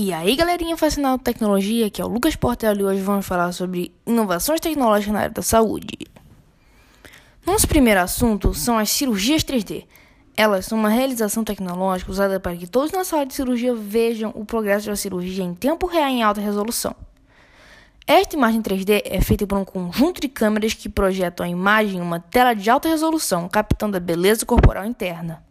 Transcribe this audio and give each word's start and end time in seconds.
E 0.00 0.12
aí, 0.12 0.36
galerinha 0.36 0.76
fascinada 0.76 1.18
por 1.18 1.24
tecnologia, 1.24 1.90
que 1.90 2.00
é 2.00 2.04
o 2.04 2.08
Lucas 2.08 2.36
Portela 2.36 2.80
e 2.80 2.84
hoje 2.84 3.02
vamos 3.02 3.26
falar 3.26 3.50
sobre 3.50 3.92
inovações 4.06 4.60
tecnológicas 4.60 5.12
na 5.12 5.20
área 5.22 5.34
da 5.34 5.42
saúde. 5.42 5.98
Nosso 7.44 7.66
primeiro 7.66 7.98
assunto 7.98 8.54
são 8.54 8.78
as 8.78 8.90
cirurgias 8.90 9.42
3D. 9.42 9.86
Elas 10.36 10.66
são 10.66 10.78
uma 10.78 10.88
realização 10.88 11.42
tecnológica 11.42 12.12
usada 12.12 12.38
para 12.38 12.56
que 12.56 12.68
todos 12.68 12.92
na 12.92 13.02
sala 13.02 13.26
de 13.26 13.34
cirurgia 13.34 13.74
vejam 13.74 14.30
o 14.36 14.44
progresso 14.44 14.86
da 14.86 14.94
cirurgia 14.94 15.42
em 15.42 15.52
tempo 15.52 15.84
real 15.88 16.10
em 16.10 16.22
alta 16.22 16.40
resolução. 16.40 16.94
Esta 18.06 18.36
imagem 18.36 18.62
3D 18.62 19.02
é 19.04 19.20
feita 19.20 19.48
por 19.48 19.58
um 19.58 19.64
conjunto 19.64 20.20
de 20.20 20.28
câmeras 20.28 20.74
que 20.74 20.88
projetam 20.88 21.44
a 21.44 21.48
imagem 21.48 21.98
em 21.98 22.00
uma 22.00 22.20
tela 22.20 22.54
de 22.54 22.70
alta 22.70 22.88
resolução, 22.88 23.48
captando 23.48 23.96
a 23.96 24.00
beleza 24.00 24.46
corporal 24.46 24.86
interna. 24.86 25.47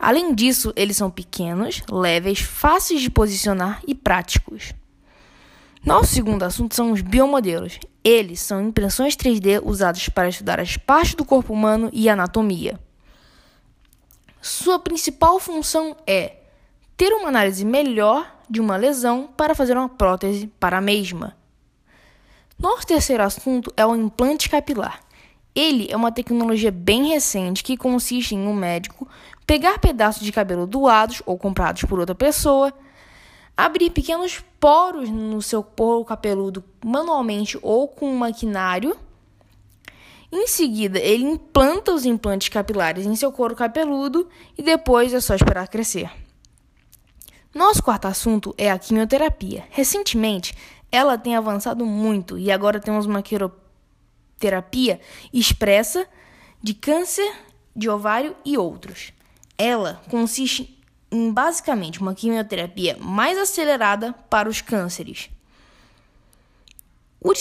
Além 0.00 0.34
disso, 0.34 0.72
eles 0.74 0.96
são 0.96 1.10
pequenos, 1.10 1.82
leves, 1.90 2.40
fáceis 2.40 3.02
de 3.02 3.10
posicionar 3.10 3.82
e 3.86 3.94
práticos. 3.94 4.72
Nosso 5.84 6.14
segundo 6.14 6.42
assunto 6.42 6.74
são 6.74 6.90
os 6.90 7.02
biomodelos. 7.02 7.78
Eles 8.02 8.40
são 8.40 8.62
impressões 8.62 9.14
3D 9.14 9.60
usadas 9.62 10.08
para 10.08 10.28
estudar 10.28 10.58
as 10.58 10.78
partes 10.78 11.14
do 11.14 11.24
corpo 11.24 11.52
humano 11.52 11.90
e 11.92 12.08
anatomia. 12.08 12.80
Sua 14.40 14.78
principal 14.78 15.38
função 15.38 15.94
é 16.06 16.36
ter 16.96 17.12
uma 17.12 17.28
análise 17.28 17.62
melhor 17.62 18.40
de 18.48 18.58
uma 18.58 18.76
lesão 18.78 19.28
para 19.36 19.54
fazer 19.54 19.76
uma 19.76 19.88
prótese 19.88 20.46
para 20.58 20.78
a 20.78 20.82
mesma. 20.82 21.36
Nosso 22.58 22.86
terceiro 22.86 23.22
assunto 23.22 23.72
é 23.76 23.84
o 23.84 23.94
implante 23.94 24.48
capilar. 24.48 25.00
Ele 25.54 25.88
é 25.90 25.96
uma 25.96 26.12
tecnologia 26.12 26.70
bem 26.70 27.08
recente 27.08 27.64
que 27.64 27.76
consiste 27.76 28.34
em 28.34 28.46
um 28.46 28.54
médico 28.54 29.08
pegar 29.46 29.80
pedaços 29.80 30.22
de 30.22 30.30
cabelo 30.30 30.66
doados 30.66 31.22
ou 31.26 31.36
comprados 31.36 31.82
por 31.84 31.98
outra 31.98 32.14
pessoa, 32.14 32.72
abrir 33.56 33.90
pequenos 33.90 34.44
poros 34.60 35.10
no 35.10 35.42
seu 35.42 35.62
couro 35.62 36.04
cabeludo 36.04 36.62
manualmente 36.84 37.58
ou 37.60 37.88
com 37.88 38.08
um 38.08 38.16
maquinário. 38.16 38.96
Em 40.30 40.46
seguida, 40.46 41.00
ele 41.00 41.24
implanta 41.24 41.92
os 41.92 42.04
implantes 42.04 42.48
capilares 42.48 43.04
em 43.04 43.16
seu 43.16 43.32
couro 43.32 43.56
cabeludo 43.56 44.28
e 44.56 44.62
depois 44.62 45.12
é 45.12 45.18
só 45.18 45.34
esperar 45.34 45.66
crescer. 45.66 46.08
Nosso 47.52 47.82
quarto 47.82 48.06
assunto 48.06 48.54
é 48.56 48.70
a 48.70 48.78
quimioterapia. 48.78 49.64
Recentemente, 49.70 50.54
ela 50.92 51.18
tem 51.18 51.34
avançado 51.34 51.84
muito 51.84 52.38
e 52.38 52.52
agora 52.52 52.78
temos 52.78 53.06
uma 53.06 53.22
terapia 54.40 55.00
expressa 55.32 56.06
de 56.60 56.74
câncer 56.74 57.30
de 57.76 57.88
ovário 57.88 58.34
e 58.44 58.58
outros. 58.58 59.12
Ela 59.56 60.02
consiste 60.10 60.76
em 61.12 61.32
basicamente 61.32 62.00
uma 62.00 62.14
quimioterapia 62.14 62.96
mais 63.00 63.38
acelerada 63.38 64.12
para 64.28 64.48
os 64.48 64.60
cânceres. 64.60 65.30
O, 67.20 67.32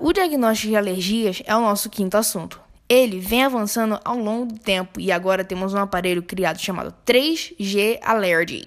o 0.00 0.12
diagnóstico 0.12 0.70
de 0.70 0.76
alergias 0.76 1.42
é 1.44 1.54
o 1.56 1.60
nosso 1.60 1.90
quinto 1.90 2.16
assunto. 2.16 2.60
Ele 2.88 3.18
vem 3.18 3.42
avançando 3.42 3.98
ao 4.04 4.16
longo 4.16 4.46
do 4.46 4.58
tempo 4.58 5.00
e 5.00 5.10
agora 5.10 5.44
temos 5.44 5.74
um 5.74 5.78
aparelho 5.78 6.22
criado 6.22 6.58
chamado 6.58 6.94
3G 7.04 7.98
Allergy. 8.02 8.66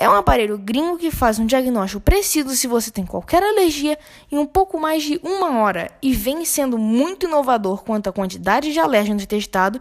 É 0.00 0.08
um 0.08 0.14
aparelho 0.14 0.56
gringo 0.56 0.96
que 0.96 1.10
faz 1.10 1.38
um 1.38 1.44
diagnóstico 1.44 2.00
preciso 2.00 2.56
se 2.56 2.66
você 2.66 2.90
tem 2.90 3.04
qualquer 3.04 3.42
alergia 3.42 3.98
em 4.32 4.38
um 4.38 4.46
pouco 4.46 4.80
mais 4.80 5.02
de 5.02 5.20
uma 5.22 5.60
hora 5.60 5.90
e 6.00 6.14
vem 6.14 6.42
sendo 6.42 6.78
muito 6.78 7.26
inovador 7.26 7.84
quanto 7.84 8.08
à 8.08 8.12
quantidade 8.12 8.72
de 8.72 8.80
alérgenos 8.80 9.26
testado 9.26 9.78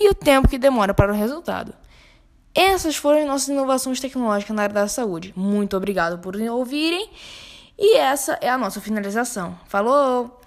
e 0.00 0.08
o 0.08 0.14
tempo 0.14 0.48
que 0.48 0.56
demora 0.56 0.94
para 0.94 1.12
o 1.12 1.14
resultado. 1.14 1.74
Essas 2.54 2.96
foram 2.96 3.20
as 3.20 3.26
nossas 3.26 3.48
inovações 3.48 4.00
tecnológicas 4.00 4.56
na 4.56 4.62
área 4.62 4.74
da 4.74 4.88
saúde. 4.88 5.34
Muito 5.36 5.76
obrigado 5.76 6.18
por 6.18 6.34
ouvirem 6.34 7.10
e 7.78 7.94
essa 7.94 8.38
é 8.40 8.48
a 8.48 8.56
nossa 8.56 8.80
finalização. 8.80 9.54
Falou! 9.66 10.40